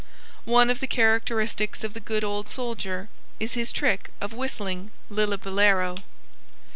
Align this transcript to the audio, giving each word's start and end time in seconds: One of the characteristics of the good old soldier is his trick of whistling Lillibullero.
One 0.49 0.71
of 0.71 0.79
the 0.79 0.87
characteristics 0.87 1.83
of 1.83 1.93
the 1.93 1.99
good 1.99 2.23
old 2.23 2.49
soldier 2.49 3.07
is 3.39 3.53
his 3.53 3.71
trick 3.71 4.09
of 4.19 4.33
whistling 4.33 4.89
Lillibullero. 5.11 5.97